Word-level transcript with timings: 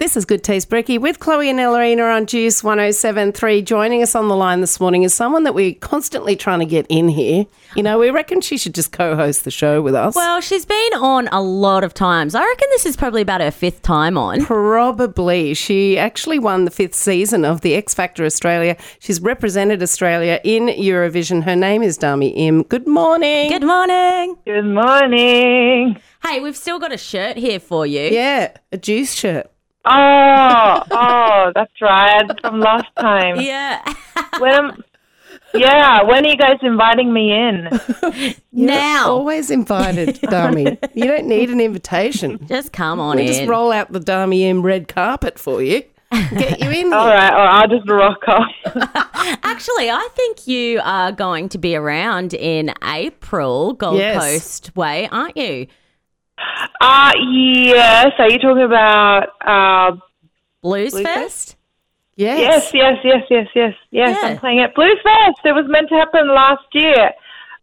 This 0.00 0.16
is 0.16 0.24
Good 0.24 0.42
Taste 0.42 0.70
Brekkie 0.70 0.98
with 0.98 1.18
Chloe 1.18 1.50
and 1.50 1.58
Ellerina 1.58 2.16
on 2.16 2.24
Juice 2.24 2.64
1073. 2.64 3.60
Joining 3.60 4.02
us 4.02 4.14
on 4.14 4.28
the 4.28 4.34
line 4.34 4.62
this 4.62 4.80
morning 4.80 5.02
is 5.02 5.12
someone 5.12 5.44
that 5.44 5.52
we're 5.52 5.74
constantly 5.74 6.36
trying 6.36 6.60
to 6.60 6.64
get 6.64 6.86
in 6.88 7.10
here. 7.10 7.44
You 7.76 7.82
know, 7.82 7.98
we 7.98 8.08
reckon 8.08 8.40
she 8.40 8.56
should 8.56 8.74
just 8.74 8.92
co 8.92 9.14
host 9.14 9.44
the 9.44 9.50
show 9.50 9.82
with 9.82 9.94
us. 9.94 10.16
Well, 10.16 10.40
she's 10.40 10.64
been 10.64 10.94
on 10.94 11.28
a 11.28 11.42
lot 11.42 11.84
of 11.84 11.92
times. 11.92 12.34
I 12.34 12.42
reckon 12.42 12.66
this 12.70 12.86
is 12.86 12.96
probably 12.96 13.20
about 13.20 13.42
her 13.42 13.50
fifth 13.50 13.82
time 13.82 14.16
on. 14.16 14.42
Probably. 14.42 15.52
She 15.52 15.98
actually 15.98 16.38
won 16.38 16.64
the 16.64 16.70
fifth 16.70 16.94
season 16.94 17.44
of 17.44 17.60
the 17.60 17.74
X 17.74 17.92
Factor 17.92 18.24
Australia. 18.24 18.78
She's 19.00 19.20
represented 19.20 19.82
Australia 19.82 20.40
in 20.44 20.68
Eurovision. 20.68 21.42
Her 21.42 21.56
name 21.56 21.82
is 21.82 21.98
Dami 21.98 22.32
Im. 22.34 22.62
Good 22.62 22.88
morning. 22.88 23.50
Good 23.50 23.64
morning. 23.64 24.38
Good 24.46 24.64
morning. 24.64 26.00
Hey, 26.24 26.40
we've 26.40 26.56
still 26.56 26.78
got 26.78 26.90
a 26.90 26.96
shirt 26.96 27.36
here 27.36 27.60
for 27.60 27.86
you. 27.86 28.00
Yeah, 28.00 28.56
a 28.72 28.78
juice 28.78 29.12
shirt. 29.12 29.50
Oh, 29.84 30.82
oh, 30.90 31.52
that's 31.54 31.72
right. 31.80 32.22
From 32.42 32.60
last 32.60 32.86
time. 32.98 33.40
Yeah. 33.40 33.82
When 34.38 34.52
am, 34.52 34.84
yeah, 35.54 36.02
when 36.02 36.24
are 36.24 36.28
you 36.28 36.36
guys 36.36 36.58
inviting 36.62 37.12
me 37.12 37.32
in? 37.32 37.68
now. 38.52 39.08
Always 39.10 39.50
invited, 39.50 40.16
Dami. 40.16 40.78
you 40.94 41.04
don't 41.04 41.26
need 41.26 41.50
an 41.50 41.60
invitation. 41.60 42.44
Just 42.46 42.72
come 42.72 43.00
on 43.00 43.16
We 43.16 43.22
in. 43.22 43.28
just 43.28 43.48
roll 43.48 43.72
out 43.72 43.90
the 43.92 44.00
Dami 44.00 44.40
Im 44.40 44.62
red 44.62 44.86
carpet 44.88 45.38
for 45.38 45.62
you. 45.62 45.82
Get 46.12 46.60
you 46.60 46.70
in. 46.70 46.92
All 46.92 47.06
here. 47.06 47.14
right, 47.14 47.32
or 47.32 47.38
I'll 47.38 47.68
just 47.68 47.88
rock 47.88 48.18
off. 48.28 48.50
Actually, 49.44 49.90
I 49.90 50.08
think 50.14 50.46
you 50.46 50.80
are 50.82 51.12
going 51.12 51.48
to 51.50 51.58
be 51.58 51.76
around 51.76 52.34
in 52.34 52.72
April, 52.84 53.74
Gold 53.74 53.98
Yes. 53.98 54.18
Coast 54.18 54.76
way, 54.76 55.08
aren't 55.12 55.36
you? 55.36 55.66
Uh, 56.80 57.12
yes. 57.32 58.12
Are 58.18 58.30
you 58.30 58.38
talking 58.38 58.62
about, 58.62 59.28
uh, 59.44 59.96
Blues, 60.62 60.92
Blues 60.92 61.04
Fest? 61.04 61.56
Yes. 62.16 62.38
yes, 62.38 62.70
yes, 62.74 62.98
yes, 63.02 63.22
yes, 63.30 63.46
yes, 63.54 63.74
yes. 63.90 64.18
Yeah. 64.20 64.28
I'm 64.28 64.38
playing 64.38 64.60
at 64.60 64.74
Blues 64.74 64.98
Fest. 65.02 65.40
It 65.44 65.52
was 65.52 65.64
meant 65.68 65.88
to 65.88 65.94
happen 65.94 66.28
last 66.28 66.66
year. 66.74 67.12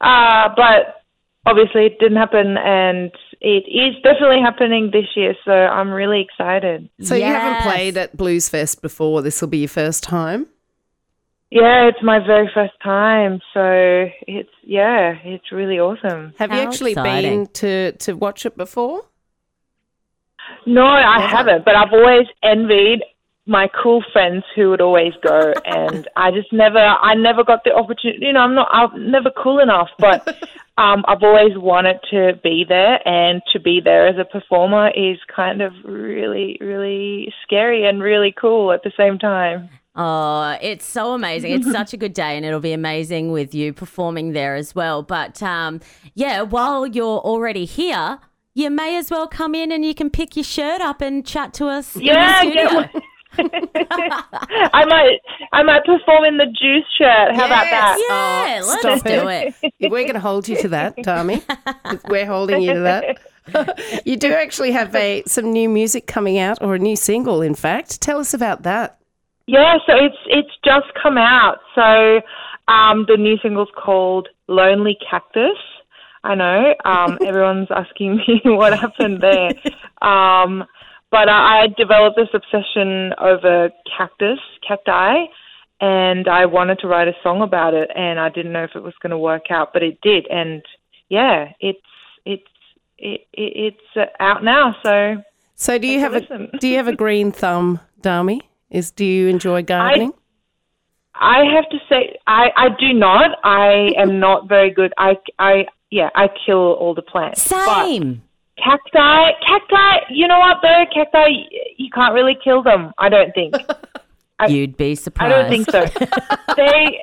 Uh, 0.02 0.50
but 0.56 1.04
obviously 1.46 1.86
it 1.86 2.00
didn't 2.00 2.18
happen 2.18 2.58
and 2.58 3.12
it 3.40 3.66
is 3.68 3.96
definitely 4.04 4.42
happening 4.42 4.90
this 4.92 5.06
year. 5.16 5.36
So 5.46 5.52
I'm 5.52 5.92
really 5.92 6.22
excited. 6.22 6.90
So 7.02 7.16
you 7.16 7.24
haven't 7.24 7.64
played 7.64 7.98
at 7.98 8.18
Blues 8.18 8.50
Fest 8.50 8.82
before. 8.82 9.22
This 9.22 9.42
will 9.42 9.48
be 9.48 9.60
your 9.60 9.70
first 9.70 10.04
time. 10.04 10.48
Yeah, 11.50 11.88
it's 11.88 12.04
my 12.04 12.20
very 12.20 12.50
first 12.54 12.74
time. 12.84 13.40
So 13.54 14.10
it's, 14.28 14.50
yeah, 14.64 15.16
it's 15.24 15.52
really 15.52 15.80
awesome. 15.80 16.34
Have 16.40 16.52
you 16.52 16.60
actually 16.60 16.92
exciting. 16.92 17.46
been 17.46 17.54
to 17.54 17.92
to 17.94 18.14
watch 18.14 18.46
it 18.46 18.58
before? 18.58 19.06
No, 20.66 20.86
I 20.86 21.28
haven't, 21.30 21.66
but 21.66 21.76
I've 21.76 21.94
always 21.94 22.28
envied 22.44 23.00
my 23.46 23.70
cool 23.82 24.04
friends 24.12 24.44
who 24.56 24.70
would 24.70 24.82
always 24.82 25.14
go 25.26 25.54
and 25.66 26.08
I 26.18 26.32
just 26.32 26.52
never 26.52 26.80
I 26.80 27.16
never 27.16 27.46
got 27.46 27.64
the 27.64 27.74
opportunity 27.74 28.26
you 28.26 28.34
know, 28.34 28.42
I'm 28.42 28.56
not 28.56 28.68
I'm 28.72 29.10
never 29.10 29.32
cool 29.32 29.60
enough, 29.60 29.88
but 29.98 30.28
um 30.78 31.06
I've 31.08 31.24
always 31.24 31.58
wanted 31.58 32.00
to 32.12 32.34
be 32.44 32.66
there 32.68 33.00
and 33.08 33.42
to 33.54 33.60
be 33.60 33.80
there 33.82 34.08
as 34.08 34.18
a 34.20 34.26
performer 34.26 34.90
is 34.90 35.18
kind 35.34 35.62
of 35.62 35.72
really, 35.86 36.58
really 36.60 37.34
scary 37.44 37.88
and 37.88 38.04
really 38.04 38.34
cool 38.38 38.74
at 38.74 38.84
the 38.84 38.92
same 38.98 39.18
time. 39.18 39.70
Oh, 39.98 40.56
it's 40.62 40.86
so 40.86 41.14
amazing. 41.14 41.52
It's 41.54 41.72
such 41.72 41.92
a 41.94 41.98
good 41.98 42.14
day, 42.14 42.38
and 42.38 42.46
it'll 42.46 42.60
be 42.60 42.72
amazing 42.74 43.32
with 43.32 43.56
you 43.56 43.74
performing 43.74 44.34
there 44.34 44.56
as 44.56 44.76
well. 44.76 45.02
But 45.02 45.42
um, 45.42 45.82
yeah, 46.14 46.42
while 46.44 46.86
you're 46.86 47.20
already 47.20 47.66
here, 47.66 48.20
you 48.54 48.70
may 48.70 48.96
as 48.96 49.10
well 49.10 49.28
come 49.28 49.56
in 49.56 49.72
and 49.72 49.84
you 49.84 49.96
can 49.96 50.10
pick 50.10 50.36
your 50.36 50.44
shirt 50.44 50.82
up 50.82 51.02
and 51.02 51.26
chat 51.26 51.54
to 51.56 51.68
us 51.68 51.96
Yeah, 51.96 52.44
in 52.44 52.54
get 52.54 52.70
studio. 52.70 53.02
I 53.40 54.84
might 54.88 55.20
I 55.54 55.62
might 55.64 55.84
perform 55.86 56.24
in 56.26 56.38
the 56.38 56.46
juice 56.46 56.86
shirt. 56.98 57.36
How 57.36 57.46
about 57.46 57.66
that? 57.70 57.98
Yeah, 58.10 58.62
Oh, 58.64 58.68
let's 58.68 58.80
stop 58.82 59.04
do 59.04 59.28
it. 59.28 59.54
it. 59.62 59.92
We're 59.92 60.04
going 60.04 60.14
to 60.16 60.20
hold 60.20 60.48
you 60.48 60.58
to 60.62 60.70
that, 60.70 60.96
Dami. 60.98 61.44
We're 62.10 62.26
holding 62.26 62.62
you 62.62 62.74
to 62.74 62.80
that. 62.82 64.02
you 64.06 64.18
do 64.18 64.34
actually 64.34 64.72
have 64.72 64.94
a 64.96 65.24
some 65.28 65.52
new 65.52 65.70
music 65.70 66.08
coming 66.08 66.38
out, 66.40 66.58
or 66.62 66.76
a 66.76 66.80
new 66.80 66.96
single, 66.96 67.42
in 67.44 67.54
fact. 67.56 68.02
Tell 68.02 68.20
us 68.20 68.34
about 68.34 68.64
that. 68.64 69.00
Yeah, 69.48 69.78
so 69.88 69.96
it's 69.96 70.18
it's 70.28 70.52
just 70.64 70.88
come 71.02 71.18
out. 71.18 71.58
So 71.74 72.22
um, 72.72 73.06
the 73.08 73.16
new 73.18 73.38
single's 73.42 73.70
called 73.76 74.28
"Lonely 74.48 74.98
Cactus." 75.10 75.58
I 76.24 76.36
know 76.36 76.74
um, 76.84 77.18
everyone's 77.26 77.70
asking 77.72 78.18
me 78.18 78.42
what 78.46 78.78
happened 78.78 79.22
there, 79.22 79.52
um, 80.02 80.66
but 81.10 81.30
I, 81.30 81.64
I 81.64 81.68
developed 81.78 82.18
this 82.18 82.28
obsession 82.34 83.14
over 83.20 83.70
cactus, 83.98 84.40
cacti, 84.68 85.28
and 85.80 86.28
I 86.28 86.46
wanted 86.46 86.80
to 86.80 86.88
write 86.88 87.08
a 87.08 87.14
song 87.24 87.42
about 87.42 87.74
it, 87.74 87.90
and 87.96 88.20
I 88.20 88.28
didn't 88.28 88.52
know 88.52 88.66
if 88.66 88.72
it 88.76 88.84
was 88.84 88.94
going 89.02 89.12
to 89.12 89.18
work 89.18 89.50
out, 89.50 89.72
but 89.72 89.82
it 89.82 90.00
did, 90.02 90.28
and 90.30 90.62
yeah, 91.08 91.54
it's 91.62 91.80
it's 92.26 92.44
it, 92.98 93.22
it, 93.32 93.74
it's 93.96 94.12
out 94.20 94.44
now. 94.44 94.76
So 94.84 95.24
So, 95.56 95.78
do 95.78 95.88
you 95.88 96.02
Take 96.02 96.30
a 96.30 96.34
have 96.34 96.42
a 96.42 96.58
do 96.58 96.68
you 96.68 96.76
have 96.76 96.90
a 96.90 96.96
green 97.04 97.32
thumb, 97.32 97.80
Dami? 98.02 98.42
Is 98.70 98.92
do 98.92 99.06
you 99.06 99.28
enjoy 99.28 99.64
gardening? 99.64 100.14
I 101.16 101.44
have 101.56 101.68
to 101.70 101.78
say, 101.90 102.18
I, 102.28 102.50
I 102.56 102.68
do 102.80 102.94
not. 102.94 103.40
I 103.44 103.92
am 103.98 104.20
not 104.20 104.48
very 104.48 104.70
good. 104.72 104.94
I, 104.98 105.18
I, 105.40 105.66
yeah, 105.90 106.10
I 106.16 106.28
kill 106.46 106.74
all 106.74 106.94
the 106.94 107.02
plants. 107.02 107.42
Same. 107.42 108.22
But 108.58 108.64
cacti, 108.64 109.32
cacti, 109.46 110.14
you 110.14 110.28
know 110.28 110.40
what 110.40 110.58
though? 110.62 110.86
Cacti, 110.94 111.48
you 111.78 111.90
can't 111.94 112.14
really 112.14 112.38
kill 112.44 112.62
them, 112.62 112.94
I 112.98 113.10
don't 113.10 113.34
think. 113.34 113.56
I- 114.40 114.48
You'd 114.48 114.78
be 114.78 114.94
surprised. 114.96 115.34
I 115.34 115.42
don't 115.42 115.50
think 115.50 115.72
so. 115.72 115.86
they, 116.56 117.02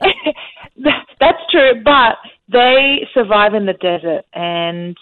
that's 1.21 1.41
true, 1.51 1.83
but 1.85 2.19
they 2.49 3.09
survive 3.15 3.55
in 3.55 3.67
the 3.67 3.73
desert 3.73 4.25
and, 4.33 4.97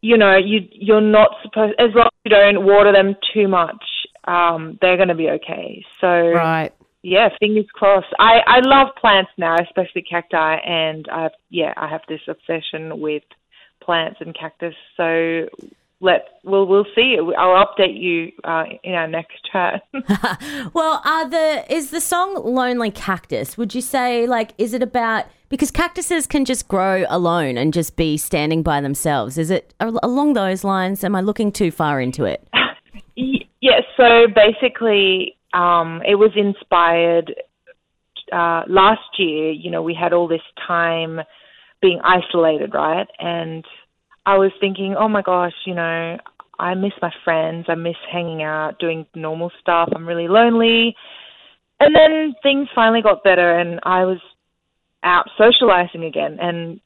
you 0.00 0.16
know, 0.16 0.36
you, 0.36 0.60
you're 0.72 1.00
not 1.02 1.32
supposed, 1.42 1.74
as 1.78 1.90
long 1.94 2.06
as 2.06 2.12
you 2.24 2.30
don't 2.30 2.64
water 2.64 2.92
them 2.92 3.14
too 3.34 3.48
much, 3.48 3.84
um, 4.26 4.78
they're 4.80 4.96
going 4.96 5.08
to 5.08 5.14
be 5.14 5.28
okay. 5.30 5.84
So, 6.00 6.08
Right. 6.08 6.72
yeah, 7.02 7.28
fingers 7.38 7.66
crossed. 7.72 8.12
I, 8.18 8.40
I 8.46 8.60
love 8.60 8.88
plants 9.00 9.30
now, 9.38 9.56
especially 9.60 10.02
cacti, 10.02 10.56
and 10.56 11.06
I've 11.12 11.32
yeah, 11.50 11.72
I 11.76 11.88
have 11.88 12.02
this 12.08 12.20
obsession 12.28 13.00
with 13.00 13.22
plants 13.80 14.18
and 14.20 14.36
cactus. 14.36 14.74
So 14.96 15.46
let 16.00 16.26
we'll 16.44 16.66
we'll 16.66 16.86
see. 16.94 17.16
I'll 17.38 17.64
update 17.64 18.00
you 18.00 18.32
uh, 18.44 18.64
in 18.82 18.94
our 18.94 19.08
next 19.08 19.48
chat. 19.50 19.82
Well, 20.74 21.00
are 21.04 21.28
the 21.28 21.64
is 21.72 21.90
the 21.90 22.00
song 22.00 22.34
"Lonely 22.44 22.90
Cactus"? 22.90 23.56
Would 23.56 23.74
you 23.74 23.80
say 23.80 24.26
like 24.26 24.52
is 24.58 24.74
it 24.74 24.82
about 24.82 25.24
because 25.48 25.70
cactuses 25.70 26.26
can 26.26 26.44
just 26.44 26.68
grow 26.68 27.04
alone 27.08 27.56
and 27.56 27.72
just 27.72 27.96
be 27.96 28.16
standing 28.18 28.62
by 28.62 28.80
themselves? 28.80 29.38
Is 29.38 29.50
it 29.50 29.72
along 29.80 30.34
those 30.34 30.64
lines? 30.64 31.02
Am 31.04 31.14
I 31.14 31.20
looking 31.20 31.52
too 31.52 31.70
far 31.70 32.00
into 32.00 32.24
it? 32.24 32.46
Y- 33.62 33.70
yeah. 33.70 33.80
So 33.96 34.26
basically, 34.34 35.36
um, 35.54 36.02
it 36.06 36.16
was 36.16 36.32
inspired 36.36 37.34
uh, 38.32 38.62
last 38.68 39.18
year. 39.18 39.50
You 39.50 39.70
know, 39.70 39.82
we 39.82 39.94
had 39.94 40.12
all 40.12 40.28
this 40.28 40.40
time 40.66 41.20
being 41.80 42.00
isolated, 42.02 42.74
right? 42.74 43.06
And 43.18 43.64
I 44.24 44.36
was 44.38 44.52
thinking, 44.60 44.96
oh 44.98 45.08
my 45.08 45.22
gosh, 45.22 45.54
you 45.66 45.74
know, 45.74 46.18
I 46.58 46.74
miss 46.74 46.92
my 47.02 47.12
friends. 47.24 47.66
I 47.68 47.74
miss 47.74 47.96
hanging 48.10 48.42
out, 48.42 48.78
doing 48.78 49.06
normal 49.14 49.50
stuff. 49.60 49.90
I'm 49.94 50.06
really 50.06 50.28
lonely. 50.28 50.96
And 51.78 51.94
then 51.94 52.34
things 52.42 52.68
finally 52.74 53.02
got 53.02 53.22
better, 53.22 53.58
and 53.58 53.80
I 53.82 54.04
was 54.04 54.18
out 55.02 55.28
socializing 55.36 56.04
again. 56.04 56.38
And 56.40 56.80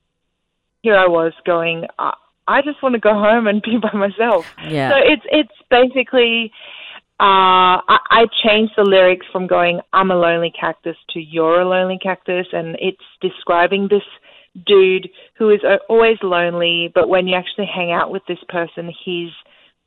here 0.83 0.97
I 0.97 1.07
was 1.07 1.33
going, 1.47 1.85
I, 1.99 2.13
I 2.47 2.63
just 2.63 2.83
want 2.83 2.95
to 2.95 3.01
go 3.01 3.15
home 3.15 3.47
and 3.47 3.63
be 3.63 3.79
by 3.79 3.93
myself. 3.93 4.47
Yeah. 4.69 4.91
So 4.91 4.97
it's 4.99 5.27
it's 5.31 5.55
basically. 5.71 6.53
Uh, 7.23 7.85
I, 7.87 7.99
I 8.11 8.27
changed 8.43 8.73
the 8.79 8.83
lyrics 8.83 9.27
from 9.31 9.47
going 9.47 9.81
"I'm 9.93 10.11
a 10.11 10.17
lonely 10.17 10.51
cactus" 10.59 10.97
to 11.11 11.21
"You're 11.21 11.61
a 11.61 11.69
lonely 11.69 11.99
cactus," 12.03 12.47
and 12.53 12.77
it's 12.81 13.05
describing 13.21 13.89
this 13.91 14.03
dude 14.67 15.09
who 15.37 15.51
is 15.51 15.61
always 15.89 16.19
lonely, 16.23 16.91
but 16.95 17.09
when 17.09 17.27
you 17.29 17.37
actually 17.37 17.69
hang 17.73 17.93
out 17.93 18.11
with 18.11 18.23
this 18.27 18.39
person, 18.49 18.93
he's 19.05 19.31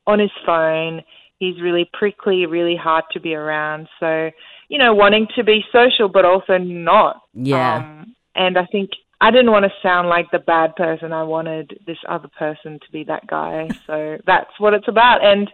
on 0.08 0.20
his 0.20 0.32
phone. 0.46 1.02
He's 1.40 1.62
really 1.62 1.90
prickly, 1.94 2.46
really 2.46 2.76
hard 2.76 3.04
to 3.12 3.20
be 3.20 3.36
around. 3.36 3.88
So, 4.00 4.30
you 4.70 4.78
know, 4.78 4.94
wanting 4.94 5.28
to 5.36 5.44
be 5.44 5.64
social, 5.72 6.08
but 6.08 6.26
also 6.26 6.58
not. 6.58 7.22
Yeah. 7.34 7.78
Um, 7.78 8.16
and 8.36 8.58
I 8.58 8.66
think 8.72 8.92
I 9.24 9.32
didn't 9.32 9.52
want 9.52 9.64
to 9.64 9.72
sound 9.82 10.10
like 10.10 10.32
the 10.32 10.40
bad 10.40 10.76
person. 10.76 11.14
I 11.14 11.24
wanted 11.24 11.80
this 11.88 11.98
other 12.10 12.28
person 12.38 12.74
to 12.74 12.92
be 12.92 13.06
that 13.06 13.26
guy. 13.26 13.70
So 13.88 14.18
that's 14.26 14.52
what 14.60 14.74
it's 14.74 14.88
about. 14.88 15.24
And 15.24 15.50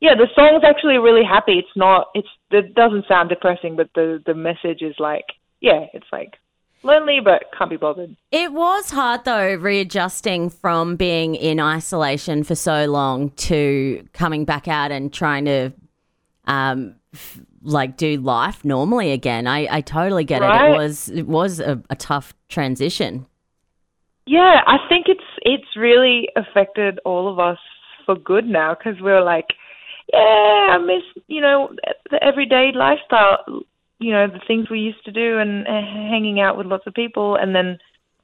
yeah, 0.00 0.14
the 0.14 0.28
song's 0.34 0.64
actually 0.64 0.98
really 0.98 1.24
happy. 1.24 1.58
It's 1.58 1.76
not. 1.76 2.08
It's. 2.14 2.28
It 2.50 2.74
doesn't 2.74 3.06
sound 3.06 3.28
depressing, 3.28 3.76
but 3.76 3.90
the 3.94 4.22
the 4.24 4.34
message 4.34 4.82
is 4.82 4.94
like, 4.98 5.24
yeah, 5.60 5.86
it's 5.92 6.06
like 6.10 6.34
lonely, 6.82 7.18
but 7.22 7.44
can't 7.56 7.70
be 7.70 7.76
bothered. 7.76 8.16
It 8.30 8.52
was 8.52 8.90
hard 8.90 9.24
though, 9.24 9.54
readjusting 9.54 10.50
from 10.50 10.96
being 10.96 11.34
in 11.34 11.60
isolation 11.60 12.42
for 12.44 12.54
so 12.54 12.86
long 12.86 13.30
to 13.30 14.08
coming 14.12 14.44
back 14.44 14.68
out 14.68 14.90
and 14.90 15.12
trying 15.12 15.44
to 15.44 15.72
um, 16.46 16.96
like 17.62 17.96
do 17.96 18.16
life 18.18 18.64
normally 18.64 19.12
again. 19.12 19.46
I, 19.46 19.68
I 19.70 19.80
totally 19.80 20.24
get 20.24 20.42
it. 20.42 20.46
Right. 20.46 20.70
It 20.70 20.76
was 20.76 21.08
it 21.08 21.26
was 21.26 21.60
a, 21.60 21.82
a 21.90 21.96
tough 21.96 22.34
transition. 22.48 23.26
Yeah, 24.26 24.60
I 24.66 24.76
think 24.88 25.06
it's 25.08 25.20
it's 25.42 25.76
really 25.76 26.28
affected 26.36 27.00
all 27.04 27.30
of 27.30 27.38
us 27.38 27.58
for 28.06 28.16
good 28.16 28.46
now 28.46 28.74
because 28.74 29.00
we're 29.00 29.22
like, 29.22 29.46
yeah, 30.12 30.18
I 30.18 30.78
miss 30.78 31.02
you 31.26 31.40
know 31.40 31.74
the 32.10 32.22
everyday 32.22 32.72
lifestyle, 32.74 33.62
you 33.98 34.12
know 34.12 34.28
the 34.28 34.40
things 34.46 34.70
we 34.70 34.80
used 34.80 35.04
to 35.04 35.12
do 35.12 35.38
and 35.38 35.66
uh, 35.66 35.80
hanging 36.10 36.40
out 36.40 36.56
with 36.56 36.66
lots 36.66 36.86
of 36.86 36.94
people, 36.94 37.36
and 37.36 37.54
then 37.54 37.78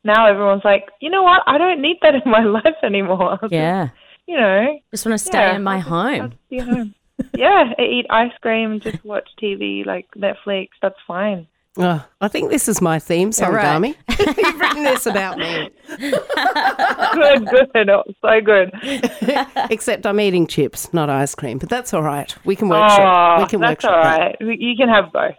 now 0.04 0.26
everyone's 0.26 0.64
like, 0.64 0.88
you 1.00 1.10
know 1.10 1.22
what, 1.22 1.42
I 1.46 1.58
don't 1.58 1.82
need 1.82 1.98
that 2.02 2.14
in 2.14 2.30
my 2.30 2.44
life 2.44 2.76
anymore. 2.82 3.38
Yeah, 3.50 3.90
you 4.26 4.36
know, 4.36 4.78
just 4.92 5.04
want 5.04 5.18
to 5.18 5.24
stay 5.24 5.38
yeah, 5.38 5.56
in 5.56 5.62
my 5.62 5.80
home. 5.80 6.34
Be 6.48 6.58
home. 6.58 6.94
Yeah, 7.34 7.72
eat 7.78 8.06
ice 8.10 8.32
cream, 8.40 8.80
just 8.80 9.04
watch 9.04 9.28
TV 9.42 9.84
like 9.86 10.06
Netflix. 10.16 10.68
That's 10.82 10.98
fine. 11.06 11.46
Oh, 11.80 12.04
I 12.20 12.26
think 12.26 12.50
this 12.50 12.66
is 12.66 12.80
my 12.80 12.98
theme 12.98 13.30
song, 13.30 13.48
All 13.50 13.52
right. 13.52 13.64
Dami. 13.64 13.94
You've 14.36 14.58
written 14.60 14.82
this 14.82 15.06
about 15.06 15.38
me. 15.38 15.70
Good, 15.98 17.46
good, 17.48 17.88
oh, 17.90 18.02
so 18.20 18.40
good. 18.44 18.70
Except 19.70 20.04
I'm 20.06 20.18
eating 20.20 20.46
chips, 20.46 20.92
not 20.92 21.08
ice 21.08 21.34
cream. 21.34 21.58
But 21.58 21.68
that's 21.68 21.94
all 21.94 22.02
right. 22.02 22.34
We 22.44 22.56
can 22.56 22.68
workshop. 22.68 22.98
Oh, 23.00 23.38
we 23.38 23.42
ah, 23.44 23.46
can 23.46 23.60
that's 23.60 23.70
workshop 23.84 23.92
all 23.92 24.02
that. 24.02 24.18
right. 24.18 24.36
We- 24.40 24.56
You 24.58 24.76
can 24.76 24.88
have 24.88 25.12
both. 25.12 25.34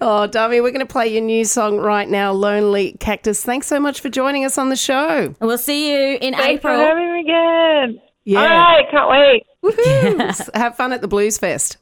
Oh, 0.00 0.26
Dami, 0.28 0.60
we're 0.62 0.70
going 0.72 0.80
to 0.80 0.86
play 0.86 1.08
your 1.08 1.22
new 1.22 1.44
song 1.44 1.78
right 1.78 2.08
now, 2.08 2.32
Lonely 2.32 2.96
Cactus. 3.00 3.44
Thanks 3.44 3.66
so 3.66 3.78
much 3.80 4.00
for 4.00 4.08
joining 4.08 4.44
us 4.44 4.58
on 4.58 4.68
the 4.70 4.76
show. 4.76 5.34
We'll 5.40 5.58
see 5.58 5.92
you 5.92 6.18
in 6.20 6.34
Thanks 6.34 6.62
for 6.62 6.70
April. 6.70 6.78
having 6.78 7.12
me 7.12 7.20
again. 7.20 8.00
Yeah. 8.24 8.40
All 8.40 8.48
right, 8.48 8.84
can't 8.90 9.10
wait. 9.10 9.46
Woohoo. 9.64 10.50
Have 10.54 10.76
fun 10.76 10.92
at 10.92 11.00
the 11.00 11.08
Blues 11.08 11.38
Fest. 11.38 11.78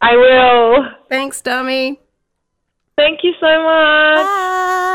I 0.00 0.16
will. 0.16 0.88
Thanks, 1.08 1.42
Dami. 1.42 1.98
Thank 2.96 3.20
you 3.22 3.32
so 3.40 3.62
much. 3.62 4.26
Bye. 4.26 4.94